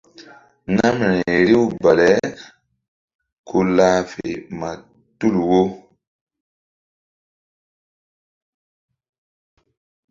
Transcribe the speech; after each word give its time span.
Namri 0.75 1.19
riw 1.49 1.65
bale 1.83 2.09
ku 3.47 3.57
hah 3.77 3.97
fe 4.11 4.27
ma 4.59 4.69
tul 5.17 5.35
wo. 5.49 5.61